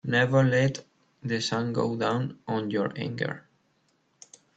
Never 0.03 0.41
let 0.43 0.83
the 1.21 1.39
sun 1.41 1.73
go 1.73 1.95
down 1.95 2.39
on 2.47 2.71
your 2.71 2.91
anger. 2.95 3.45